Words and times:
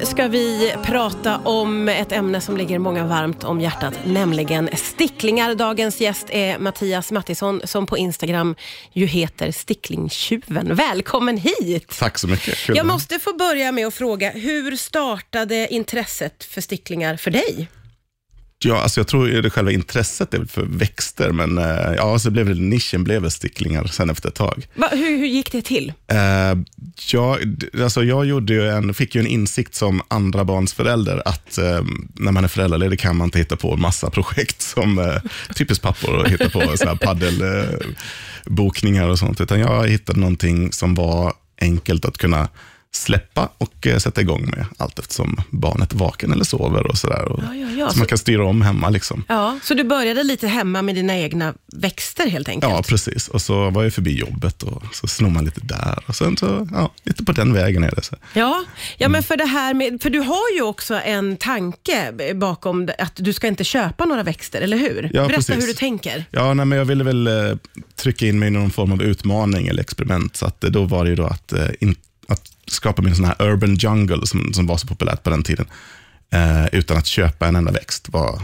Nu 0.00 0.06
ska 0.06 0.28
vi 0.28 0.74
prata 0.82 1.38
om 1.38 1.88
ett 1.88 2.12
ämne 2.12 2.40
som 2.40 2.56
ligger 2.56 2.78
många 2.78 3.04
varmt 3.04 3.44
om 3.44 3.60
hjärtat, 3.60 3.94
nämligen 4.06 4.70
sticklingar. 4.76 5.54
Dagens 5.54 6.00
gäst 6.00 6.26
är 6.30 6.58
Mattias 6.58 7.12
Mattisson 7.12 7.60
som 7.64 7.86
på 7.86 7.98
Instagram 7.98 8.54
ju 8.92 9.06
heter 9.06 9.52
Sticklingtjuven. 9.52 10.74
Välkommen 10.74 11.36
hit! 11.36 11.96
Tack 11.98 12.18
så 12.18 12.28
mycket. 12.28 12.58
Kul 12.58 12.76
Jag 12.76 12.86
måste 12.86 13.18
få 13.18 13.32
börja 13.32 13.72
med 13.72 13.86
att 13.86 13.94
fråga, 13.94 14.30
hur 14.30 14.76
startade 14.76 15.68
intresset 15.70 16.44
för 16.44 16.60
sticklingar 16.60 17.16
för 17.16 17.30
dig? 17.30 17.68
Ja, 18.64 18.80
alltså 18.80 19.00
jag 19.00 19.06
tror 19.08 19.26
det 19.26 19.50
själva 19.50 19.70
intresset 19.72 20.34
är 20.34 20.44
för 20.44 20.62
växter, 20.62 21.30
men 21.30 21.58
eh, 21.58 21.94
ja, 21.96 22.18
så 22.18 22.30
blev 22.30 22.46
det, 22.46 22.54
nischen 22.54 23.04
blev 23.04 23.28
sticklingar 23.28 23.84
sen 23.84 24.10
efter 24.10 24.28
ett 24.28 24.34
tag. 24.34 24.66
Va, 24.74 24.88
hur, 24.92 25.18
hur 25.18 25.26
gick 25.26 25.52
det 25.52 25.62
till? 25.62 25.92
Jag, 27.12 27.48
d- 27.48 27.66
alltså 27.82 28.04
jag 28.04 28.26
gjorde 28.26 28.52
ju 28.52 28.68
en, 28.68 28.94
fick 28.94 29.14
ju 29.14 29.20
en 29.20 29.26
insikt 29.26 29.74
som 29.74 30.02
andra 30.08 30.44
barns 30.44 30.72
förälder 30.72 31.22
att 31.24 31.58
eh, 31.58 31.82
när 32.14 32.32
man 32.32 32.44
är 32.44 32.48
föräldraledig 32.48 33.00
kan 33.00 33.16
man 33.16 33.24
inte 33.26 33.38
hitta 33.38 33.56
på 33.56 33.76
massa 33.76 34.10
projekt 34.10 34.62
som 34.62 34.98
eh, 34.98 35.16
typiskt 35.54 35.82
pappor 35.84 36.14
och 36.14 36.28
hitta 36.28 36.50
på 36.50 36.76
så 36.76 36.88
här 36.88 36.96
paddelbokningar 36.96 39.08
och 39.08 39.18
sånt, 39.18 39.40
utan 39.40 39.60
jag 39.60 39.88
hittade 39.88 40.20
någonting 40.20 40.72
som 40.72 40.94
var 40.94 41.32
enkelt 41.60 42.04
att 42.04 42.18
kunna 42.18 42.48
släppa 42.96 43.48
och 43.58 43.86
eh, 43.86 43.98
sätta 43.98 44.20
igång 44.20 44.50
med 44.50 44.66
allt 44.76 44.98
eftersom 44.98 45.36
barnet 45.50 45.92
är 45.92 45.96
vaken 45.96 46.32
eller 46.32 46.44
sover 46.44 46.86
och 46.86 46.98
sådär. 46.98 47.24
Och, 47.24 47.40
Ja, 47.44 47.54
ja, 47.54 47.68
ja, 47.78 47.90
så 47.90 47.98
man 47.98 48.06
kan 48.06 48.18
styra 48.18 48.44
om 48.46 48.62
hemma 48.62 48.90
liksom. 48.90 49.24
Ja, 49.28 49.58
så 49.62 49.74
du 49.74 49.84
började 49.84 50.22
lite 50.22 50.48
hemma 50.48 50.82
med 50.82 50.94
dina 50.94 51.18
egna 51.18 51.54
växter 51.72 52.26
helt 52.28 52.48
enkelt? 52.48 52.72
Ja, 52.72 52.82
precis. 52.82 53.28
Och 53.28 53.42
så 53.42 53.70
var 53.70 53.82
jag 53.82 53.92
förbi 53.94 54.18
jobbet 54.18 54.62
och 54.62 54.82
så 54.92 55.06
snor 55.06 55.30
man 55.30 55.44
lite 55.44 55.60
där. 55.60 56.04
Och 56.06 56.16
sen 56.16 56.36
så, 56.36 56.68
ja, 56.72 56.90
lite 57.04 57.24
på 57.24 57.32
den 57.32 57.52
vägen 57.52 57.84
är 57.84 57.90
det. 57.90 58.02
Så. 58.02 58.16
Ja, 58.32 58.64
ja 58.98 59.08
men 59.08 59.22
för 59.22 59.36
det 59.36 59.44
här 59.46 59.74
med, 59.74 60.02
för 60.02 60.10
du 60.10 60.18
har 60.20 60.50
ju 60.56 60.62
också 60.62 60.94
en 60.94 61.36
tanke 61.36 62.12
bakom 62.34 62.88
att 62.98 63.12
du 63.16 63.32
ska 63.32 63.46
inte 63.46 63.64
köpa 63.64 64.04
några 64.04 64.22
växter, 64.22 64.60
eller 64.60 64.76
hur? 64.76 65.10
Ja, 65.14 65.20
Berätta 65.22 65.34
precis. 65.34 65.56
hur 65.56 65.66
du 65.66 65.74
tänker. 65.74 66.24
Ja, 66.30 66.54
nej, 66.54 66.66
men 66.66 66.78
jag 66.78 66.84
ville 66.84 67.04
väl 67.04 67.26
eh, 67.26 67.32
trycka 67.96 68.26
in 68.26 68.38
mig 68.38 68.48
i 68.48 68.50
någon 68.50 68.70
form 68.70 68.92
av 68.92 69.02
utmaning 69.02 69.66
eller 69.66 69.82
experiment. 69.82 70.36
Så 70.36 70.46
att, 70.46 70.64
eh, 70.64 70.70
då 70.70 70.84
var 70.84 71.04
det 71.04 71.10
ju 71.10 71.16
då 71.16 71.24
att, 71.26 71.52
eh, 71.52 71.66
in, 71.80 71.96
att 72.28 72.42
skapa 72.66 73.02
min 73.02 73.16
sån 73.16 73.24
här 73.24 73.42
urban 73.42 73.74
jungle 73.74 74.26
som, 74.26 74.52
som 74.54 74.66
var 74.66 74.76
så 74.76 74.86
populärt 74.86 75.22
på 75.22 75.30
den 75.30 75.42
tiden. 75.42 75.66
Eh, 76.32 76.66
utan 76.72 76.96
att 76.96 77.06
köpa 77.06 77.46
en 77.46 77.56
enda 77.56 77.72
växt. 77.72 78.08
Var, 78.08 78.42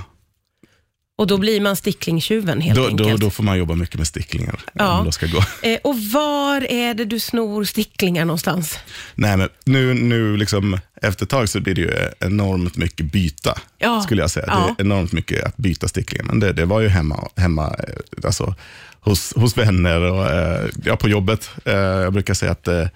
Och 1.18 1.26
då 1.26 1.38
blir 1.38 1.60
man 1.60 1.76
sticklingtjuven 1.76 2.60
helt 2.60 2.76
då, 2.76 2.82
då, 2.88 3.04
enkelt. 3.04 3.20
då 3.20 3.30
får 3.30 3.42
man 3.44 3.58
jobba 3.58 3.74
mycket 3.74 3.96
med 3.98 4.06
sticklingar. 4.06 4.60
Ja. 4.74 4.98
Om 4.98 5.06
det 5.06 5.12
ska 5.12 5.26
gå. 5.26 5.38
Eh, 5.62 5.78
och 5.84 5.98
var 6.02 6.72
är 6.72 6.94
det 6.94 7.04
du 7.04 7.20
snor 7.20 7.64
sticklingar 7.64 8.24
någonstans? 8.24 8.78
Nej, 9.14 9.36
men 9.36 9.48
nu, 9.64 9.94
nu 9.94 10.36
liksom, 10.36 10.78
efter 11.02 11.24
ett 11.24 11.30
tag 11.30 11.48
så 11.48 11.60
blir 11.60 11.74
det 11.74 11.80
ju 11.80 11.90
enormt 12.20 12.76
mycket 12.76 13.12
byta, 13.12 13.58
Ja. 13.78 14.02
skulle 14.02 14.22
jag 14.22 14.30
säga. 14.30 14.44
Ja. 14.48 14.74
Det 14.78 14.82
är 14.82 14.86
enormt 14.86 15.12
mycket 15.12 15.44
att 15.44 15.56
byta 15.56 15.88
sticklingar. 15.88 16.24
Men 16.24 16.40
det, 16.40 16.52
det 16.52 16.64
var 16.64 16.80
ju 16.80 16.88
hemma, 16.88 17.28
hemma 17.36 17.66
eh, 17.78 18.24
alltså, 18.24 18.54
hos, 19.00 19.32
hos 19.36 19.56
vänner 19.58 20.00
och 20.00 20.26
eh, 20.30 20.68
ja, 20.84 20.96
på 20.96 21.08
jobbet. 21.08 21.50
Eh, 21.64 21.74
jag 21.74 22.12
brukar 22.12 22.34
säga 22.34 22.52
att 22.52 22.68
eh, 22.68 22.86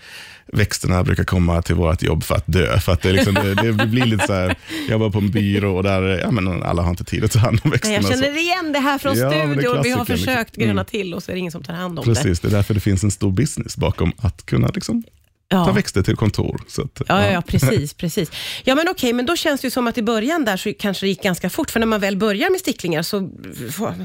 växterna 0.54 1.04
brukar 1.04 1.24
komma 1.24 1.62
till 1.62 1.74
vårt 1.74 2.02
jobb 2.02 2.24
för 2.24 2.34
att 2.34 2.44
dö. 2.46 2.78
För 2.80 2.92
att 2.92 3.02
det, 3.02 3.12
liksom, 3.12 3.34
det, 3.34 3.54
det 3.72 3.86
blir 3.86 4.04
lite 4.06 4.26
så 4.26 4.32
här, 4.32 4.56
jag 4.88 4.90
jobbar 4.92 5.10
på 5.10 5.18
en 5.18 5.30
byrå 5.30 5.76
och 5.76 5.82
där, 5.82 6.02
ja, 6.02 6.30
men 6.30 6.62
alla 6.62 6.82
har 6.82 6.90
inte 6.90 7.04
tid 7.04 7.24
att 7.24 7.32
ta 7.32 7.38
hand 7.38 7.60
om 7.64 7.70
växterna. 7.70 7.94
Jag 7.94 8.08
känner 8.08 8.38
igen 8.38 8.72
det 8.72 8.78
här 8.78 8.98
från 8.98 9.18
Ja, 9.18 9.30
studion. 9.30 9.58
Vi 9.58 9.66
har 9.66 9.82
klassiker, 9.84 10.04
försökt 10.16 10.56
liksom. 10.56 10.60
gröna 10.60 10.80
Mm. 10.80 10.84
till 10.86 11.14
och 11.14 11.22
så 11.22 11.30
är 11.30 11.34
det 11.34 11.38
ingen 11.40 11.52
som 11.52 11.62
tar 11.62 11.74
hand 11.74 11.98
om 11.98 12.04
det. 12.08 12.14
Precis, 12.14 12.40
det 12.40 12.48
är 12.48 12.52
därför 12.52 12.74
det 12.74 12.80
finns 12.80 13.04
en 13.04 13.10
stor 13.10 13.32
business 13.32 13.76
bakom 13.76 14.12
att 14.18 14.46
kunna 14.46 14.68
liksom, 14.74 15.04
ta 15.48 15.56
Ja. 15.56 15.72
växter 15.72 16.02
till 16.02 16.16
kontor. 16.16 16.60
Så 16.68 16.82
att, 16.82 17.02
Ja, 17.08 17.22
ja, 17.24 17.30
ja, 17.32 17.42
precis, 17.42 17.94
precis. 17.98 18.30
Ja, 18.64 18.74
men 18.74 18.88
okej, 18.88 19.12
men 19.12 19.26
då 19.26 19.36
känns 19.36 19.60
det 19.60 19.66
ju 19.66 19.70
som 19.70 19.86
att 19.86 19.98
i 19.98 20.02
början 20.02 20.44
där 20.44 20.56
så 20.56 20.72
kanske 20.78 21.06
det 21.06 21.08
gick 21.08 21.22
ganska 21.22 21.50
fort, 21.50 21.70
för 21.70 21.80
när 21.80 21.86
man 21.86 22.00
väl 22.00 22.16
börjar 22.16 22.50
med 22.50 22.60
sticklingar 22.60 23.02
så 23.02 23.30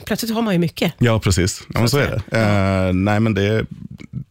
plötsligt 0.05 0.33
har 0.33 0.41
man 0.41 0.53
ju 0.53 0.59
mycket. 0.59 0.93
Ja, 0.97 1.19
precis. 1.19 1.61
Ja, 1.73 1.79
men 1.79 1.89
så 1.89 1.97
är 1.97 2.21
det. 2.31 2.37
Eh, 2.37 2.93
nej, 2.93 3.19
men 3.19 3.33
det, 3.33 3.65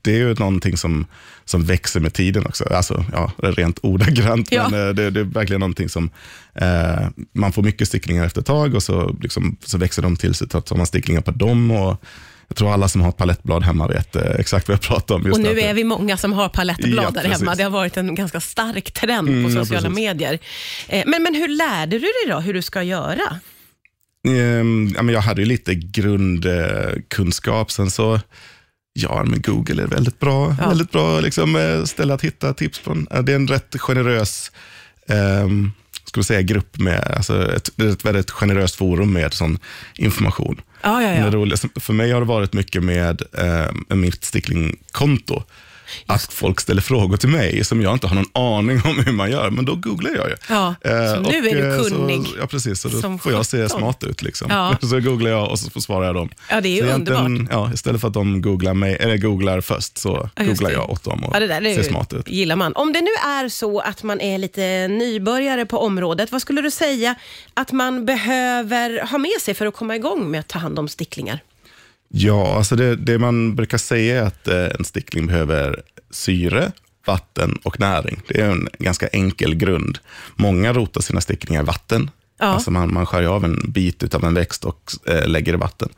det 0.03 0.10
är 0.12 0.16
ju 0.19 0.34
någonting 0.34 0.77
som, 0.77 1.06
som 1.44 1.65
växer 1.65 2.00
med 2.00 2.12
tiden 2.15 2.47
också. 2.47 2.65
Alltså, 2.65 3.05
ja, 3.12 3.33
rent 3.38 3.78
ordagrant, 3.83 4.53
Ja. 4.53 4.69
men 4.69 4.88
eh, 4.88 4.94
det, 4.94 5.10
det 5.10 5.21
är 5.21 5.25
verkligen 5.25 5.60
någonting 5.60 5.88
som 5.88 6.10
eh, 6.54 7.09
man 7.33 7.53
får 7.53 7.62
mycket 7.62 7.88
sticklingar 7.88 8.25
efter 8.27 8.41
ett 8.41 8.47
tag 8.47 8.75
och 8.75 8.83
så, 8.83 9.16
liksom, 9.22 9.56
så 9.65 9.78
växer 9.78 10.03
de 10.03 10.16
till 10.16 10.34
sig. 10.34 10.49
Så 10.50 10.60
tar 10.60 10.77
man 10.77 10.87
sticklingar 10.87 11.21
på 11.21 11.31
dem 11.31 11.71
och 11.71 12.03
jag 12.48 12.56
tror 12.56 12.72
alla 12.72 12.88
som 12.88 13.00
har 13.00 13.09
ett 13.09 13.16
palettblad 13.16 13.62
hemma 13.62 13.88
vet 13.88 14.16
eh, 14.16 14.22
exakt 14.38 14.69
vad 14.69 14.72
jag 14.75 14.81
pratar 14.82 15.14
om. 15.14 15.32
Och 15.32 15.41
nu 15.41 15.60
är 15.60 15.75
vi 15.75 15.84
många 15.84 16.16
som 16.16 16.32
har 16.32 16.48
palettblad 16.48 17.04
Ja, 17.04 17.10
där 17.10 17.22
precis. 17.22 17.38
hemma. 17.41 17.54
Det 17.54 17.62
har 17.62 17.70
varit 17.70 17.97
en 17.97 18.14
ganska 18.14 18.41
stark 18.41 18.91
trend 18.92 19.28
Mm, 19.28 19.44
på 19.44 19.50
ja, 19.50 19.64
sociala 19.64 19.88
precis. 19.88 19.94
medier. 20.04 20.38
Eh, 20.88 21.03
Men, 21.06 21.22
men 21.22 21.34
hur 21.34 21.48
lärde 21.48 21.97
du 21.97 21.98
dig 21.98 22.26
då 22.28 22.38
hur 22.41 22.54
du 22.54 22.62
ska 22.62 22.82
göra? 22.82 23.38
Ja, 24.94 25.03
men 25.03 25.09
jag 25.14 25.20
hade 25.20 25.41
ju 25.42 25.47
lite 25.47 25.75
grundkunskap, 25.75 27.70
sen 27.70 27.91
så 27.91 28.20
Ja, 28.92 29.25
men 29.25 29.42
Google 29.42 29.82
är 29.82 29.86
väldigt 29.86 30.19
bra. 30.19 30.56
Ja. 30.60 30.69
Väldigt 30.69 30.91
bra 30.91 31.20
liksom, 31.20 31.56
eh, 31.56 31.84
ställe 31.84 32.15
att 32.15 32.25
hitta 32.25 32.54
tips. 32.54 32.80
Eh, 33.10 33.22
Det 33.22 33.32
är 33.32 33.36
en 33.36 33.48
rätt 33.48 33.76
generös 33.80 34.53
um, 35.44 35.72
ska 36.09 36.21
vi 36.21 36.25
säga, 36.25 36.43
grupp 36.43 36.79
med, 36.79 37.15
alltså 37.17 37.55
ett, 37.57 37.81
ett 37.81 38.05
väldigt 38.05 38.31
generöst 38.31 38.77
forum 38.77 39.13
med 39.13 39.35
sån 39.35 39.59
information. 39.95 40.61
Ja, 40.83 41.03
ja, 41.03 41.09
Men 41.09 41.23
Det 41.23 41.37
roligaste, 41.37 41.69
för 41.77 41.93
mig 41.93 42.11
har 42.11 42.21
det 42.21 42.27
varit 42.27 42.53
mycket 42.53 42.83
med 42.83 43.23
eh, 43.33 43.97
mitt 43.97 44.25
Stickling-konto. 44.25 45.43
Att 46.06 46.32
folk 46.32 46.60
ställer 46.60 46.82
frågor 46.82 47.16
till 47.16 47.28
mig 47.28 47.65
som 47.65 47.82
jag 47.82 47.93
inte 47.93 48.06
har 48.06 48.15
någon 48.15 48.31
aning 48.59 48.81
om 48.84 48.99
hur 49.04 49.12
man 49.12 49.31
gör, 49.31 49.50
men 49.50 49.65
då 49.65 49.75
googlar 49.75 50.10
jag 50.10 50.28
ju. 50.28 50.34
Ja, 50.49 50.75
så 50.82 51.21
nu 51.31 51.49
är 51.49 51.54
du 51.54 51.75
eh, 51.75 51.82
kunnig 51.82 52.26
Så, 52.26 52.34
ja, 52.41 52.47
precis. 52.47 52.81
Så 52.81 52.88
då 52.88 53.00
som 53.00 53.19
får 53.19 53.32
jag 53.32 53.47
se 53.47 53.69
smart 53.69 54.04
ut. 54.04 54.22
Liksom. 54.22 54.47
Ja. 54.50 54.77
Så 54.88 55.00
googlar 55.00 55.31
jag 55.31 55.50
och 55.50 55.59
så 55.59 55.71
får 55.71 55.81
svarar 55.81 56.06
jag 56.06 56.15
dem. 56.15 56.28
Ja, 56.50 56.60
det 56.60 56.69
är 56.69 56.82
ju 56.84 56.91
underbart. 56.93 57.48
Ja, 57.50 57.71
istället 57.75 58.00
för 58.00 58.09
att 58.09 58.15
de 58.15 58.43
googlar, 58.43 58.75
mig, 58.75 58.97
eller 59.00 59.16
googlar 59.16 59.60
först, 59.60 59.98
så 59.98 60.31
Ja, 60.37 60.44
googlar 60.44 60.71
jag 60.71 60.91
åt 60.91 61.04
dem 61.04 61.25
och 61.25 61.37
Ja, 61.37 61.41
det 61.41 61.47
där 61.47 61.60
det 61.60 61.75
ser 61.75 61.82
smart 61.82 62.12
ut. 62.12 62.28
gillar 62.28 62.56
man. 62.56 62.72
Om 62.75 62.93
det 62.93 63.00
nu 63.00 63.10
är 63.27 63.48
så 63.48 63.81
att 63.81 64.03
man 64.03 64.21
är 64.21 64.38
lite 64.38 64.88
nybörjare 64.88 65.66
på 65.66 65.78
området, 65.78 66.32
vad 66.32 66.43
skulle 66.43 66.60
du 66.62 66.71
säga 66.71 67.15
att 67.54 67.72
man 67.72 68.06
behöver 68.06 69.06
ha 69.10 69.19
med 69.19 69.41
sig 69.41 69.54
för 69.54 69.66
att 69.66 69.75
komma 69.75 69.97
igång 69.97 70.31
med 70.31 70.41
att 70.41 70.48
ta 70.48 70.59
hand 70.59 70.78
om 70.78 70.88
sticklingar? 70.88 71.41
Ja, 72.09 72.57
alltså 72.57 72.77
det, 72.77 72.97
det 72.97 73.19
man 73.19 73.57
brukar 73.57 73.79
säga 73.79 74.23
är 74.23 74.27
att 74.27 74.49
eh, 74.49 74.67
en 74.79 74.85
stickling 74.85 75.27
behöver 75.27 75.83
syre, 76.11 76.73
vatten 77.07 77.59
och 77.63 77.81
näring. 77.81 78.23
Det 78.29 78.41
är 78.41 78.51
en 78.51 78.69
ganska 78.79 79.09
enkel 79.09 79.55
grund. 79.55 79.99
Många 80.37 80.73
rotar 80.73 81.01
sina 81.01 81.21
sticklingar 81.21 81.63
i 81.63 81.65
vatten. 81.65 82.11
Ja. 82.39 82.47
Alltså 82.47 82.71
man, 82.71 82.93
man 82.93 83.07
skär 83.07 83.23
av 83.23 83.45
en 83.45 83.63
bit 83.69 84.15
av 84.15 84.25
en 84.25 84.35
växt 84.35 84.65
och 84.65 84.93
eh, 85.07 85.29
lägger 85.29 85.53
i 85.53 85.57
vatten. 85.57 85.89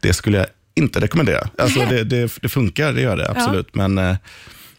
Det 0.00 0.12
skulle 0.12 0.38
jag 0.38 0.46
inte 0.74 1.00
rekommendera. 1.00 1.48
Alltså 1.58 1.80
det, 1.80 2.04
det, 2.04 2.32
det 2.42 2.48
funkar, 2.48 2.92
det 2.92 3.00
gör 3.00 3.16
det 3.16 3.30
absolut. 3.30 3.74
Men 3.74 3.98
eh, 3.98 4.16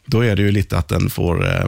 då 0.06 0.26
är 0.26 0.36
det 0.36 0.42
ju 0.42 0.52
lite 0.52 0.78
att 0.78 0.88
den 0.88 1.10
får 1.10 1.48
eh, 1.48 1.68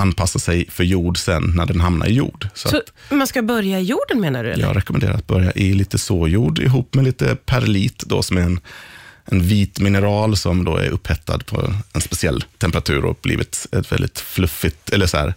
anpassa 0.00 0.38
sig 0.38 0.70
för 0.70 0.84
jord 0.84 1.18
sen 1.18 1.52
när 1.56 1.66
den 1.66 1.80
hamnar 1.80 2.06
i 2.06 2.12
jord. 2.12 2.48
Så, 2.54 2.68
Så 2.68 2.76
att 2.76 2.92
man 3.10 3.26
ska 3.26 3.42
börja 3.42 3.80
i 3.80 3.82
jorden 3.82 4.20
menar 4.20 4.44
du? 4.44 4.50
Eller? 4.52 4.64
jag 4.66 4.76
rekommenderar 4.76 5.14
att 5.14 5.26
börja 5.26 5.52
i 5.52 5.74
lite 5.74 5.98
såjord 5.98 6.58
ihop 6.58 6.94
med 6.94 7.04
lite 7.04 7.36
perlit, 7.36 7.98
då, 8.06 8.22
som 8.22 8.36
är 8.36 8.42
en, 8.42 8.60
en 9.24 9.42
vit 9.42 9.80
mineral 9.80 10.36
som 10.36 10.64
då 10.64 10.76
är 10.76 10.88
upphettad 10.90 11.38
på 11.38 11.74
en 11.92 12.00
speciell 12.00 12.44
temperatur 12.58 13.04
och 13.04 13.18
blivit 13.22 13.66
ett 13.72 13.92
väldigt 13.92 14.18
fluffigt, 14.18 14.90
eller 14.90 15.06
så 15.06 15.16
här, 15.16 15.34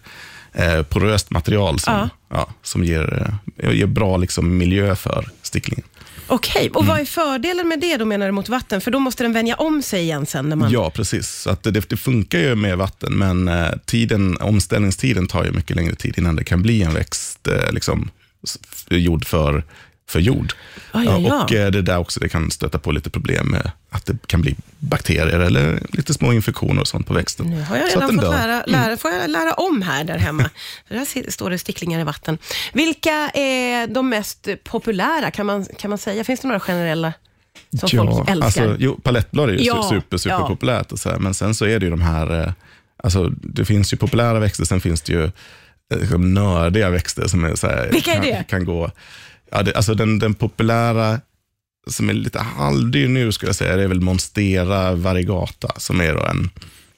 eh, 0.53 0.84
poröst 0.84 1.31
material 1.31 1.80
som, 1.80 1.94
Ja. 1.94 2.09
ja. 2.30 2.50
som 2.63 2.84
ger, 2.84 3.34
eh, 3.57 3.72
ger 3.72 3.85
bra 3.85 4.18
liksom, 4.18 4.57
miljö 4.57 4.95
för 4.95 5.30
sticklingen. 5.41 5.85
Okej, 6.28 6.70
och 6.70 6.82
Mm. 6.82 6.88
vad 6.88 7.00
är 7.02 7.06
fördelen 7.06 7.68
med 7.68 7.80
det 7.80 7.98
då 7.98 8.06
menar 8.06 8.26
du 8.26 8.32
mot 8.32 8.50
vatten? 8.50 8.82
För 8.82 8.92
då 8.92 9.00
måste 9.00 9.24
den 9.24 9.34
vänja 9.34 9.56
om 9.56 9.82
sig 9.82 10.02
igen 10.02 10.26
sen 10.26 10.50
när 10.50 10.56
man... 10.56 10.72
Ja, 10.72 10.90
precis. 10.90 11.30
Så 11.30 11.50
att 11.50 11.64
det, 11.64 11.72
det 11.72 11.98
funkar 11.98 12.40
ju 12.40 12.56
med 12.56 12.78
vatten, 12.78 13.14
men 13.14 13.48
eh, 13.48 13.68
tiden, 13.86 14.38
omställningstiden 14.42 15.28
tar 15.28 15.44
ju 15.46 15.52
mycket 15.52 15.76
längre 15.76 15.96
tid 15.96 16.14
innan 16.18 16.36
det 16.36 16.44
kan 16.44 16.62
bli 16.62 16.84
en 16.84 16.94
växt 16.94 17.48
eh, 17.48 17.72
liksom, 17.72 18.10
gjord 18.90 19.25
för, 19.25 19.64
för 20.10 20.20
jord. 20.20 20.54
Ja, 20.92 21.04
ja, 21.04 21.20
ja. 21.20 21.44
Och 21.44 21.54
eh, 21.54 21.72
det 21.72 21.78
är 21.78 21.82
där 21.82 21.98
också 21.98 22.20
det 22.20 22.30
kan 22.30 22.52
stöta 22.52 22.80
på 22.80 22.92
lite 22.92 23.10
problem 23.10 23.48
med 23.48 23.72
att 23.90 24.06
det 24.06 24.28
kan 24.28 24.42
bli 24.42 24.56
bakterier 24.80 25.40
eller 25.40 25.80
lite 25.90 26.14
små 26.14 26.34
infektioner 26.34 26.82
och 26.82 26.88
sånt 26.88 27.08
på 27.08 27.14
växten. 27.14 27.46
Nu 27.50 27.62
har 27.62 27.78
jag 27.78 27.90
redan 27.90 28.10
fått 28.10 28.22
dör. 28.22 28.34
Mm. 28.34 28.48
lära, 28.48 28.64
lära, 28.66 28.98
får 28.98 29.12
jag 29.12 29.30
lära 29.30 29.54
om 29.54 29.82
här 29.82 30.04
där 30.04 30.18
hemma. 30.18 30.50
Där 30.90 31.32
står 31.32 31.50
det 31.50 31.58
sticklingar 31.58 32.00
i 32.00 32.04
vatten. 32.04 32.38
Vilka 32.74 33.30
är 33.34 33.88
de 33.88 34.10
mest 34.10 34.48
populära, 34.64 35.32
kan 35.32 35.46
man, 35.46 35.66
kan 35.78 35.90
man 35.90 35.98
säga? 35.98 36.24
Finns 36.24 36.40
det 36.40 36.48
några 36.48 36.60
generella 36.60 37.14
som 37.80 37.90
folk 37.90 38.30
älskar? 38.30 38.46
Alltså, 38.46 38.76
jo, 38.80 39.00
palettblad 39.04 39.50
är 39.50 39.54
ju 39.54 39.64
Ja, 39.64 39.90
super, 39.90 40.18
super 40.18 40.36
ja. 40.36 40.48
populärt. 40.48 40.92
Och 40.92 41.00
så 41.00 41.10
här, 41.10 41.18
men 41.20 41.34
sen 41.34 41.56
så 41.56 41.66
är 41.66 41.80
det 41.80 41.86
ju 41.86 41.90
de 41.90 42.02
här, 42.02 42.42
eh, 42.42 42.52
alltså, 43.04 43.30
det 43.30 43.66
finns 43.66 43.94
ju 43.94 43.98
populära 43.98 44.40
växter, 44.40 44.66
sen 44.66 44.82
finns 44.82 45.02
det 45.02 45.14
ju 45.14 45.24
eh, 45.24 46.00
liksom 46.00 46.34
nördiga 46.34 46.90
växter 46.90 47.28
som 47.28 47.44
är 47.44 47.56
så 47.56 47.68
här, 47.68 47.90
Vilka 47.92 48.12
är 48.12 48.16
kan, 48.16 48.26
det? 48.26 48.44
kan 48.50 48.66
gå, 48.66 48.92
ja, 49.54 49.64
det, 49.64 49.74
alltså 49.74 49.94
den, 49.94 50.20
den 50.20 50.34
populära 50.34 51.20
som 51.88 52.10
är 52.10 52.14
lite 52.14 52.40
halvdyr 52.40 53.08
nu 53.08 53.32
skulle 53.32 53.50
jag 53.50 53.56
säga, 53.56 53.76
det 53.76 53.84
är 53.84 53.88
väl 53.88 54.02
Monstera 54.02 54.96
variegata 54.96 55.72
som 55.78 56.02
är 56.02 56.14
då 56.14 56.26
en, 56.26 56.50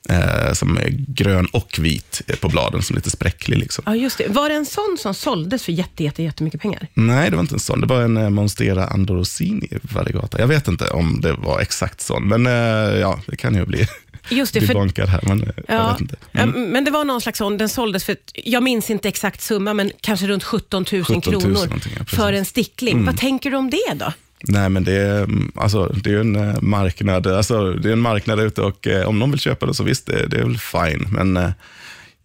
eh, 0.09 0.53
som 0.53 0.77
är 0.77 0.89
grön 1.07 1.45
och 1.45 1.77
vit 1.81 2.21
på 2.41 2.49
bladen, 2.49 2.81
som 2.81 2.93
är 2.93 2.97
lite 2.97 3.09
spräcklig. 3.09 3.57
Liksom. 3.57 3.83
Ja, 3.87 3.95
just 3.95 4.17
det. 4.17 4.27
Var 4.27 4.49
det 4.49 4.55
en 4.55 4.65
sån 4.65 4.97
som 4.99 5.13
såldes 5.13 5.63
för 5.63 5.71
jätte, 5.71 6.03
jätte, 6.03 6.23
jättemycket 6.23 6.61
pengar? 6.61 6.87
Nej, 6.93 7.29
det 7.29 7.35
var 7.35 7.41
inte 7.41 7.55
en 7.55 7.59
sån. 7.59 7.81
Det 7.81 7.87
var 7.87 8.01
en 8.01 8.17
eh, 8.17 8.29
Monstera 8.29 8.87
Andorosini 8.87 9.69
variegata. 9.81 10.39
Jag 10.39 10.47
vet 10.47 10.67
inte 10.67 10.87
om 10.87 11.21
det 11.21 11.33
var 11.33 11.59
exakt 11.59 12.01
sån, 12.01 12.27
men 12.27 12.47
eh, 12.47 12.99
ja, 12.99 13.19
det 13.27 13.35
kan 13.35 13.55
ju 13.55 13.65
bli 13.65 13.87
Just 14.29 14.53
det, 14.53 14.59
bli 14.59 14.67
för, 14.67 15.05
här. 15.07 15.19
Men, 15.23 15.43
eh, 15.43 15.49
jag 15.67 15.77
ja, 15.79 15.91
vet 15.91 16.01
inte. 16.01 16.15
ja, 16.31 16.41
Mm. 16.41 16.69
men 16.69 16.85
det 16.85 16.91
var 16.91 17.05
någon 17.05 17.21
slags 17.21 17.37
sån, 17.37 17.57
den 17.57 17.69
såldes 17.69 18.03
för, 18.03 18.15
jag 18.33 18.63
minns 18.63 18.89
inte 18.89 19.07
exakt 19.07 19.41
summa, 19.41 19.73
men 19.73 19.91
kanske 20.01 20.27
runt 20.27 20.43
17 20.43 20.85
000 20.91 21.03
17 21.03 21.33
000 21.33 21.41
kronor 21.41 21.69
ja, 21.97 22.05
för 22.05 22.33
en 22.33 22.45
stickling. 22.45 23.05
Vad 23.05 23.17
tänker 23.17 23.51
du 23.51 23.57
om 23.57 23.69
det 23.69 23.93
då? 23.95 24.13
Nej, 24.47 24.69
men 24.69 24.83
det 24.83 24.93
är, 24.93 25.23
mm, 25.23 25.51
alltså, 25.55 25.85
det 26.03 26.09
är 26.09 26.17
en 26.19 26.35
eh, 26.35 26.61
marknad 26.61 27.27
alltså, 27.27 27.71
det 27.73 27.89
är 27.89 27.93
en 27.93 28.01
marknad 28.01 28.39
ute 28.39 28.61
och 28.61 28.87
eh, 28.87 29.07
om 29.07 29.19
någon 29.19 29.31
vill 29.31 29.39
köpa 29.39 29.65
det 29.65 29.73
så 29.73 29.83
visst, 29.83 30.05
det, 30.05 30.27
det 30.27 30.37
är 30.37 30.43
väl 30.43 30.57
fine. 30.57 31.07
Men 31.11 31.37
eh, 31.37 31.49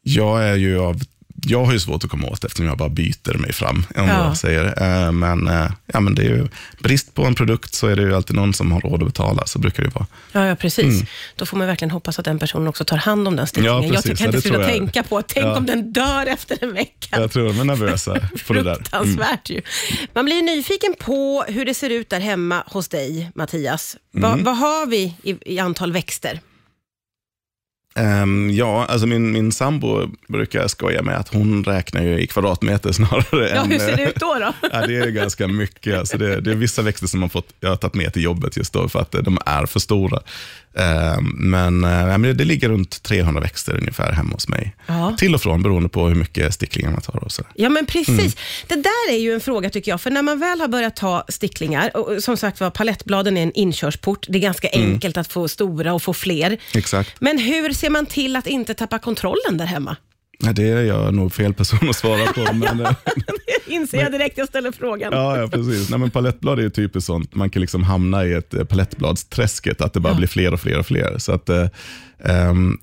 jag 0.02 0.44
är 0.44 0.54
ju 0.56 0.78
av 0.78 1.00
jag 1.44 1.64
har 1.64 1.72
ju 1.72 1.80
svårt 1.80 2.04
att 2.04 2.10
komma 2.10 2.28
åt 2.28 2.44
eftersom 2.44 2.66
jag 2.66 2.78
bara 2.78 2.88
byter 2.88 3.38
mig 3.38 3.52
fram, 3.52 3.76
om 3.96 4.08
Ja. 4.08 4.26
jag 4.26 4.36
säger. 4.36 4.64
Eh, 4.82 5.12
Men, 5.12 5.48
eh, 5.48 5.70
ja, 5.86 6.00
men 6.00 6.14
det 6.14 6.22
är 6.22 6.28
ju 6.28 6.48
brist 6.78 7.14
på 7.14 7.24
en 7.24 7.34
produkt 7.34 7.74
så 7.74 7.86
är 7.86 7.96
det 7.96 8.02
ju 8.02 8.14
alltid 8.14 8.36
någon 8.36 8.54
som 8.54 8.72
har 8.72 8.80
råd 8.80 9.02
att 9.02 9.08
betala, 9.08 9.46
så 9.46 9.58
brukar 9.58 9.82
det 9.82 9.88
vara. 9.94 10.06
Ja, 10.32 10.46
ja 10.46 10.54
precis. 10.56 11.02
Då 11.36 11.46
får 11.46 11.56
man 11.56 11.66
verkligen 11.66 11.90
hoppas 11.90 12.18
att 12.18 12.24
den 12.24 12.38
personen 12.38 12.68
också 12.68 12.84
tar 12.84 12.96
hand 12.96 13.28
om 13.28 13.36
den 13.36 13.46
stickningen. 13.46 13.78
Mm. 13.78 13.92
Ja, 13.94 14.00
jag 14.06 14.16
kan 14.18 14.26
inte 14.26 14.40
sluta 14.42 14.64
tänka 14.64 15.02
på, 15.02 15.22
tänk 15.22 15.56
om 15.56 15.66
den 15.66 15.92
dör 15.92 16.26
efter 16.26 16.58
en 16.64 16.72
vecka. 16.74 17.20
Jag 17.20 17.32
tror 17.32 17.44
de 17.48 17.60
är 17.60 17.64
nervösa 17.64 18.16
på 18.46 18.52
det 18.52 18.62
där. 18.62 18.70
Mm. 18.70 18.84
Fruktansvärt 18.84 19.50
ju. 19.50 19.60
Man 20.14 20.24
blir 20.24 20.42
nyfiken 20.42 20.94
på 20.98 21.44
hur 21.48 21.64
det 21.64 21.74
ser 21.74 21.90
ut 21.90 22.10
där 22.10 22.20
hemma 22.20 22.62
hos 22.66 22.88
dig, 22.88 23.30
Mattias. 23.34 23.96
Mm. 24.16 24.44
vad 24.44 24.56
har 24.56 24.86
vi 24.86 25.14
i, 25.22 25.54
i 25.54 25.58
antal 25.58 25.92
växter? 25.92 26.40
Ehm, 28.00 28.50
ja, 28.50 28.84
alltså 28.88 29.06
min, 29.06 29.32
min 29.32 29.52
sambo 29.52 30.06
brukar 30.28 30.68
skoja 30.68 31.02
med 31.02 31.16
att 31.16 31.28
hon 31.28 31.64
räknar 31.64 32.02
ju 32.02 32.20
i 32.20 32.26
kvadratmeter 32.26 32.92
snarare 32.92 33.48
Ja, 33.48 33.62
än... 33.62 33.70
hur 33.70 33.78
ser 33.78 33.96
det 33.96 34.02
eh, 34.02 34.08
ut 34.08 34.14
då? 34.14 34.34
då? 34.40 34.68
Ja, 34.72 34.86
det 34.86 34.96
är 34.96 35.10
ganska 35.10 35.48
mycket. 35.48 35.98
Alltså 35.98 36.18
det, 36.18 36.40
det 36.40 36.50
är 36.50 36.54
vissa 36.54 36.82
växter 36.82 37.06
som 37.06 37.20
man 37.20 37.30
fått, 37.30 37.48
jag 37.60 37.68
har 37.68 37.76
tagit 37.76 37.94
med 37.94 38.12
till 38.12 38.22
jobbet 38.22 38.56
just 38.56 38.72
då 38.72 38.88
för 38.88 39.00
att 39.00 39.14
eh, 39.14 39.22
de 39.22 39.38
är 39.46 39.66
för 39.66 39.80
stora. 39.80 40.20
Ehm, 40.76 41.24
men, 41.36 41.84
eh, 41.84 42.18
men 42.18 42.36
det, 42.36 42.44
ligger 42.44 42.68
runt 42.68 43.02
300 43.02 43.40
växter 43.40 43.76
ungefär 43.76 44.12
hemma 44.12 44.32
hos 44.34 44.48
mig. 44.48 44.76
Ja. 44.86 45.16
Till 45.18 45.34
och 45.34 45.40
från 45.42 45.62
beroende 45.62 45.88
på 45.88 46.08
hur 46.08 46.14
mycket 46.14 46.54
sticklingar 46.54 46.90
man 46.90 47.00
tar. 47.00 47.24
Och 47.24 47.32
så. 47.32 47.42
Ja, 47.54 47.68
men 47.68 47.86
precis. 47.86 48.08
Mm. 48.18 48.30
Det 48.68 48.74
där 48.76 49.12
är 49.14 49.18
ju 49.18 49.32
en 49.34 49.40
fråga 49.40 49.70
tycker 49.70 49.90
jag, 49.90 50.00
för 50.00 50.10
när 50.10 50.22
man 50.22 50.40
väl 50.40 50.60
har 50.60 50.68
börjat 50.68 50.96
ta 50.96 51.24
sticklingar, 51.28 51.96
och 51.96 52.22
som 52.22 52.36
sagt 52.36 52.60
var, 52.60 52.70
palettbladen 52.70 53.36
är 53.36 53.42
en 53.42 53.52
inkörsport. 53.54 54.26
Det 54.28 54.38
är 54.38 54.42
ganska 54.42 54.68
Mm. 54.68 54.92
enkelt 54.92 55.16
att 55.16 55.32
få 55.32 55.48
stora 55.48 55.92
och 55.94 56.02
få 56.02 56.14
fler. 56.14 56.58
Exakt. 56.74 57.20
Men 57.20 57.38
hur 57.38 57.72
ser 57.72 57.89
man 57.90 58.06
till 58.06 58.36
att 58.36 58.46
inte 58.46 58.74
tappa 58.74 58.98
kontrollen 58.98 59.56
där 59.56 59.66
hemma? 59.66 59.96
Ja, 60.42 60.52
det 60.52 60.68
är 60.68 60.82
jag 60.82 61.14
nog 61.14 61.32
fel 61.32 61.54
person 61.54 61.90
att 61.90 61.96
svara 61.96 62.26
på. 62.32 62.52
Men, 62.52 62.80
eh, 62.80 62.92
Inser 63.66 63.98
jag 63.98 64.12
direkt 64.12 64.38
jag 64.38 64.48
ställer 64.48 64.72
frågan. 64.72 65.12
Ja, 65.12 65.38
ja 65.38 65.48
precis. 65.48 65.90
Nej, 65.90 65.98
men 65.98 66.10
palettblad 66.10 66.58
är 66.58 66.62
ju 66.62 66.70
typiskt 66.70 67.06
sånt, 67.06 67.34
man 67.34 67.50
kan 67.50 67.60
liksom 67.60 67.82
hamna 67.82 68.26
i 68.26 68.32
ett 68.32 68.54
eh, 68.54 68.64
palettbladsträsket, 68.64 69.80
att 69.80 69.92
det 69.92 70.00
bara 70.00 70.14
blir 70.14 70.26
fler 70.26 70.52
och 70.52 70.60
fler 70.60 70.78
och 70.78 70.86
fler. 70.86 71.18
Så 71.18 71.32
att, 71.32 71.48
eh, 71.48 71.66
ehm, 72.24 72.78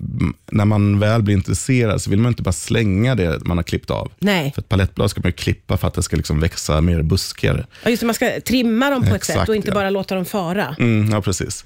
när 0.52 0.64
man 0.64 0.98
väl 0.98 1.22
blir 1.22 1.34
intresserad 1.34 2.02
så 2.02 2.10
vill 2.10 2.18
man 2.18 2.32
inte 2.32 2.42
bara 2.42 2.52
slänga 2.52 3.14
det 3.14 3.44
man 3.44 3.58
har 3.58 3.62
klippt 3.64 3.90
av. 3.90 4.12
Nej, 4.18 4.52
För 4.54 4.62
ett 4.62 4.68
palettblad 4.68 5.10
ska 5.10 5.20
man 5.20 5.28
ju 5.28 5.32
klippa 5.36 5.76
för 5.76 5.88
att 5.88 5.94
det 5.94 6.02
ska 6.02 6.16
liksom 6.16 6.40
växa 6.40 6.80
mer 6.80 7.02
buskar. 7.02 7.66
ja, 7.84 7.90
just 7.90 8.00
det, 8.00 8.06
man 8.06 8.14
ska 8.14 8.40
trimma 8.40 8.90
dem 8.90 9.02
på 9.02 9.08
ett 9.08 9.14
Exakt, 9.14 9.38
sätt 9.38 9.48
och 9.48 9.56
inte 9.56 9.68
ja. 9.68 9.74
bara 9.74 9.90
låta 9.90 10.14
dem 10.14 10.24
fara. 10.24 10.76
Mm, 10.78 11.10
ja, 11.10 11.22
precis. 11.22 11.64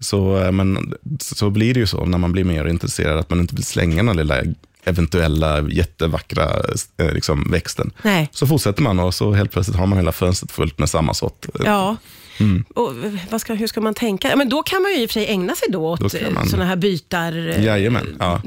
Så, 0.00 0.38
eh, 0.42 0.52
men, 0.52 0.94
så 1.20 1.50
blir 1.50 1.74
det 1.74 1.80
ju 1.80 1.86
så 1.86 2.04
när 2.04 2.18
man 2.18 2.32
blir 2.32 2.44
mer 2.44 2.64
intresserad, 2.68 3.18
att 3.18 3.30
man 3.30 3.40
inte 3.40 3.54
vill 3.54 3.64
slänga 3.64 4.02
den 4.02 4.16
lilla 4.16 4.42
eventuella 4.84 5.68
jättevackra 5.68 6.50
eh, 6.98 7.12
liksom, 7.12 7.50
växten. 7.50 7.90
Nej. 8.02 8.28
Så 8.32 8.46
fortsätter 8.46 8.82
man 8.82 8.98
och 9.00 9.14
så 9.14 9.32
helt 9.32 9.50
plötsligt 9.50 9.76
har 9.76 9.86
man 9.86 9.98
hela 9.98 10.12
fönstret 10.12 10.52
fullt 10.52 10.78
med 10.78 10.90
samma 10.90 11.14
sort. 11.14 11.46
Ja. 11.64 11.96
Mm. 12.40 12.64
Och 12.74 12.92
vad 13.30 13.40
ska, 13.40 13.54
hur 13.54 13.66
ska 13.66 13.80
man 13.80 13.94
tänka? 13.94 14.36
Men 14.36 14.48
då 14.48 14.62
kan 14.62 14.82
man 14.82 14.92
ju 14.92 15.02
i 15.02 15.06
och 15.06 15.10
för 15.10 15.12
sig 15.14 15.26
ägna 15.26 15.54
sig 15.54 15.68
då 15.70 15.96
Då 15.96 16.06
åt 16.06 16.14
man- 16.34 16.48
sådana 16.48 16.64
här 16.68 16.76
bytar 16.76 17.48
eh, 17.48 17.64
Jajamän, 17.64 18.16
ja. 18.18 18.40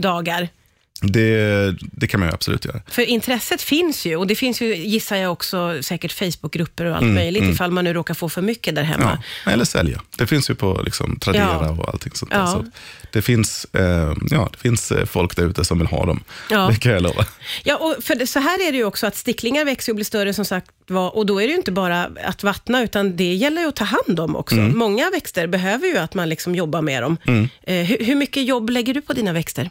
Det, 1.02 1.76
det 1.82 2.08
kan 2.08 2.20
man 2.20 2.30
ju 2.30 2.34
absolut 2.34 2.66
göra. 2.66 2.82
För 2.88 3.02
intresset 3.02 3.62
finns 3.62 4.06
ju 4.06 4.16
och 4.16 4.28
det 4.28 4.36
finns 4.36 4.62
ju, 4.62 4.76
gissar 4.76 5.16
jag 5.16 5.32
också, 5.32 5.78
säkert 5.84 6.12
Facebookgrupper 6.12 6.86
och 6.86 6.96
allt 6.96 7.02
Mm, 7.02 7.16
möjligt 7.16 7.44
ifall 7.44 7.72
man 7.72 7.84
nu 7.84 7.94
råkar 7.94 8.14
få 8.14 8.30
för 8.30 8.42
mycket 8.42 8.76
där 8.76 8.84
hemma. 8.84 9.24
Ja, 9.46 9.52
eller 9.52 9.66
sälja. 9.66 10.02
Det 10.18 10.28
finns 10.28 10.50
ju 10.50 10.56
på 10.56 10.82
liksom, 10.86 11.20
Tradera 11.20 11.60
Ja. 11.62 11.70
och 11.72 11.90
allting 11.90 12.12
sånt 12.16 12.32
där. 12.32 12.40
Ja. 12.40 12.48
Så 12.48 12.66
det, 13.12 13.22
finns, 13.22 13.66
eh, 13.74 14.14
ja, 14.32 14.50
det 14.52 14.58
finns 14.58 14.92
eh, 14.92 15.06
folk 15.06 15.36
där 15.36 15.44
ute 15.46 15.66
som 15.66 15.78
vill 15.80 15.88
ha 15.88 16.06
dem. 16.06 16.24
Ja. 16.50 16.68
Det 16.72 16.76
kan 16.76 16.92
jag 16.92 17.02
lova. 17.04 17.26
Ja, 17.64 17.76
och 17.78 18.04
för 18.04 18.26
så 18.26 18.40
här 18.40 18.68
är 18.68 18.72
det 18.72 18.78
ju 18.78 18.84
också 18.86 19.08
att 19.08 19.16
sticklingar 19.16 19.66
växer 19.66 19.92
och 19.92 19.96
blir 19.96 20.06
större 20.06 20.34
som 20.34 20.46
sagt 20.46 20.72
var, 20.88 21.16
och 21.16 21.26
då 21.26 21.42
är 21.42 21.48
det 21.48 21.52
ju 21.52 21.58
inte 21.58 21.72
bara 21.72 22.10
att 22.26 22.44
vattna, 22.44 22.84
utan 22.84 23.16
det 23.16 23.34
gäller 23.34 23.62
ju 23.62 23.68
att 23.68 23.76
ta 23.76 23.86
hand 23.86 24.20
om 24.20 24.36
också. 24.36 24.56
Mm. 24.56 24.78
Många 24.78 25.10
växter 25.10 25.48
behöver 25.48 25.88
ju 25.88 25.98
att 25.98 26.14
man 26.14 26.30
liksom 26.30 26.56
jobbar 26.56 26.82
med 26.82 27.04
dem. 27.04 27.18
Eh, 27.64 27.76
hur, 27.86 28.06
hur 28.06 28.16
mycket 28.16 28.46
jobb 28.46 28.70
lägger 28.70 28.94
du 28.94 29.02
på 29.02 29.14
dina 29.14 29.34
växter? 29.34 29.70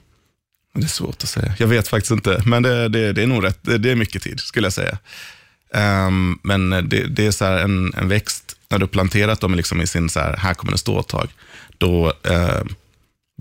Det 0.74 0.84
är 0.84 0.88
svårt 0.88 1.22
att 1.22 1.28
säga. 1.28 1.54
Jag 1.58 1.66
vet 1.66 1.88
faktiskt 1.88 2.10
inte, 2.10 2.42
men 2.46 2.62
det, 2.62 2.88
det, 2.88 3.12
det 3.12 3.22
är 3.22 3.26
nog 3.26 3.44
rätt. 3.44 3.58
Det, 3.62 3.78
det 3.78 3.90
är 3.90 3.94
mycket 3.96 4.22
tid, 4.22 4.40
skulle 4.40 4.66
jag 4.66 4.72
säga. 4.72 4.98
Ehm, 5.74 6.38
men 6.42 6.70
det, 6.70 7.06
det 7.08 7.26
är 7.26 7.30
så 7.30 7.44
en, 7.44 7.94
en 7.94 8.08
växt, 8.08 8.56
när 8.68 8.78
du 8.78 8.82
har 8.82 8.88
planterat 8.88 9.40
dem 9.40 9.54
liksom 9.54 9.80
i 9.80 9.86
sin, 9.86 10.08
så 10.08 10.20
här, 10.20 10.36
här 10.36 10.54
kommer 10.54 10.70
den 10.72 10.78
stå 10.78 11.00
ett 11.00 11.08
tag, 11.08 11.28
då, 11.78 12.12
eh, 12.24 12.62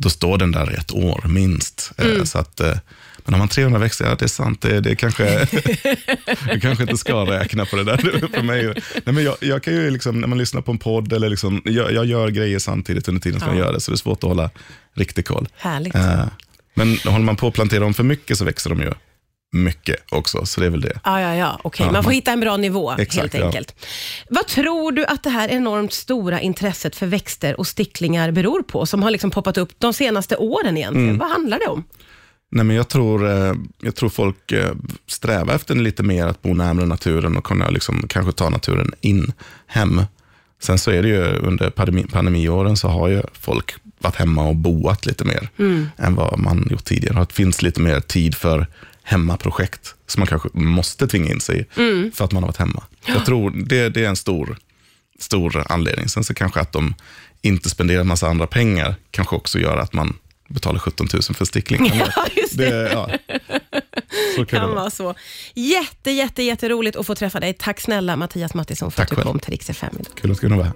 då 0.02 0.10
står 0.10 0.38
den 0.38 0.52
där 0.52 0.72
i 0.72 0.76
ett 0.76 0.92
år 0.92 1.24
minst. 1.28 1.92
Eh, 1.98 2.24
så 2.24 2.40
att, 2.40 2.60
eh, 2.60 2.78
men 3.26 3.34
har 3.34 3.40
man 3.40 3.48
300 3.48 3.80
växter, 3.80 4.06
ja 4.06 4.16
det 4.16 4.26
är 4.26 4.30
sant, 4.30 4.62
det, 4.62 4.80
det 4.82 4.96
kanske, 4.96 5.24
jag 6.48 6.62
kanske 6.62 6.84
inte 6.84 6.98
ska 6.98 7.14
räkna 7.14 7.66
på 7.66 7.76
det 7.76 7.84
där 7.84 7.98
för 8.34 8.42
mig. 8.44 8.66
Nej, 8.66 9.16
men 9.16 9.24
jag, 9.24 9.36
jag 9.42 9.64
kan 9.64 9.74
ju 9.74 9.90
liksom, 9.92 10.22
när 10.22 10.28
man 10.28 10.38
lyssnar 10.38 10.62
på 10.62 10.72
en 10.72 10.78
podd, 10.78 11.14
eller 11.14 11.30
liksom, 11.30 11.62
jag, 11.66 11.92
jag 11.94 12.06
gör 12.06 12.28
grejer 12.30 12.60
samtidigt 12.60 13.08
under 13.08 13.22
tiden 13.22 13.40
som 13.40 13.50
Ja. 13.50 13.56
jag 13.56 13.66
gör 13.66 13.74
det, 13.74 13.80
så 13.82 13.92
det 13.92 13.96
är 13.96 13.98
svårt 13.98 14.24
att 14.24 14.30
hålla 14.30 14.50
riktig 14.94 15.26
koll. 15.26 15.48
Härligt. 15.58 15.96
Men 16.78 16.98
håller 17.14 17.26
man 17.26 17.36
på 17.36 17.48
att 17.48 17.54
plantera 17.54 17.80
dem 17.80 17.94
för 17.94 18.04
mycket 18.04 18.38
så 18.38 18.46
växer 18.46 18.70
de 18.70 18.80
ju 18.80 18.92
mycket 19.52 19.96
också, 20.12 20.46
så 20.46 20.60
det 20.60 20.66
är 20.66 20.70
väl 20.70 20.82
det. 20.82 21.00
Ja, 21.04 21.22
ja, 21.22 21.36
ja. 21.36 21.60
Ja, 21.64 21.86
man 21.86 21.94
får 21.96 22.04
man- 22.04 22.14
hitta 22.14 22.32
en 22.32 22.40
bra 22.40 22.58
nivå 22.58 22.92
Exakt, 22.92 23.16
helt 23.18 23.34
ja. 23.34 23.46
enkelt. 23.46 23.76
Vad 24.30 24.48
tror 24.48 24.92
du 24.92 25.06
att 25.06 25.24
det 25.24 25.30
här 25.30 25.50
enormt 25.50 25.94
stora 25.94 26.42
intresset 26.42 26.96
för 26.96 27.08
växter 27.08 27.60
och 27.60 27.68
sticklingar 27.68 28.32
beror 28.32 28.64
på, 28.64 28.86
som 28.86 29.04
har 29.04 29.12
liksom 29.12 29.32
poppat 29.32 29.58
upp 29.58 29.70
de 29.78 29.94
senaste 29.94 30.36
åren 30.36 30.78
egentligen? 30.78 31.08
Mm. 31.08 31.18
Vad 31.18 31.30
handlar 31.30 31.60
det 31.60 31.68
om? 31.68 31.84
Nej, 32.52 32.66
men 32.66 32.76
jag, 32.76 32.88
tror, 32.88 33.30
eh, 33.30 33.54
jag 33.82 33.96
tror 33.96 34.10
folk 34.10 34.52
eh, 34.52 34.72
strävar 35.08 35.54
efter 35.56 35.76
lite 35.76 36.04
mer 36.04 36.28
att 36.28 36.42
bo 36.42 36.54
närmare 36.54 36.86
naturen 36.86 37.38
och 37.38 37.44
kunna 37.44 37.70
liksom, 37.70 38.06
kanske 38.10 38.32
ta 38.32 38.50
naturen 38.50 38.94
in 39.02 39.34
hem. 39.68 40.02
Sen 40.62 40.80
så 40.80 40.92
är 40.92 41.02
det 41.02 41.08
ju 41.08 41.24
under 41.24 41.70
pandemi, 41.70 42.06
pandemiåren 42.12 42.78
så 42.78 42.88
har 42.88 43.08
ju 43.08 43.22
folk 43.34 43.76
varit 44.00 44.16
hemma 44.16 44.44
och 44.48 44.56
boat 44.56 45.06
lite 45.06 45.24
mer 45.26 45.50
än 45.98 46.16
vad 46.16 46.40
man 46.40 46.68
gjort 46.72 46.86
tidigare. 46.86 47.20
Det 47.26 47.34
finns 47.34 47.62
lite 47.62 47.82
mer 47.82 48.00
tid 48.00 48.36
för 48.36 48.68
hemmaprojekt 49.04 49.96
som 50.08 50.20
man 50.22 50.28
kanske 50.28 50.50
måste 50.54 51.08
tvinga 51.08 51.32
in 51.32 51.40
sig 51.42 51.60
i 51.62 51.66
för 52.12 52.26
att 52.26 52.32
man 52.32 52.44
har 52.44 52.48
varit 52.48 52.58
hemma. 52.58 52.84
Jag 53.06 53.26
tror 53.26 53.52
det, 53.66 53.90
det 53.90 54.06
är 54.06 54.10
en 54.10 54.16
stor, 54.16 54.58
stor 55.20 55.64
anledning. 55.72 56.10
Sen 56.10 56.24
så 56.24 56.34
kanske 56.34 56.60
att 56.60 56.72
de 56.72 56.96
inte 57.42 57.70
spenderar 57.70 58.02
en 58.02 58.08
massa 58.08 58.28
andra 58.28 58.48
pengar 58.48 58.96
kanske 59.12 59.36
också 59.36 59.60
gör 59.60 59.78
att 59.78 59.94
man 59.94 60.18
betalar 60.50 60.80
17 60.80 61.08
000 61.14 61.22
för 61.24 61.46
stickling. 61.46 61.92
Ja, 62.16 62.26
just 62.36 62.58
det. 62.58 62.70
Det, 62.70 62.92
ja. 62.92 63.10
Så 64.36 64.46
kan 64.46 64.46
det 64.46 64.46
kan 64.46 64.62
vara. 64.70 64.74
vara 64.80 64.90
så. 64.90 65.16
Jätte, 65.54 66.12
jätte, 66.12 66.44
jätteroligt 66.44 66.98
att 66.98 67.06
få 67.08 67.16
träffa 67.16 67.40
dig. 67.40 67.54
Tack 67.54 67.82
snälla 67.82 68.16
Mattias 68.16 68.54
Mattisson 68.54 68.92
för 68.92 68.98
Tack 68.98 69.04
att 69.06 69.10
du 69.10 69.16
själv. 69.16 69.28
kom 69.28 69.40
till 69.40 69.52
Rix 69.52 69.70
FM 69.70 69.90
idag. 70.00 70.14
Kul 70.22 70.32
att 70.32 70.40
kunna 70.40 70.56
vara 70.56 70.66
här. 70.68 70.76